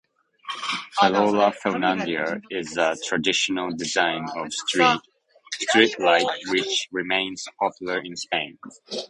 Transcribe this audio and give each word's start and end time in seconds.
"Farola 0.99 1.51
fernandina" 1.53 2.41
is 2.49 2.75
a 2.75 2.97
traditional 3.05 3.69
design 3.75 4.25
of 4.35 4.51
street 4.51 4.89
light 5.99 6.25
which 6.47 6.87
remains 6.91 7.47
popular 7.59 8.01
in 8.03 8.15
Spain. 8.15 8.57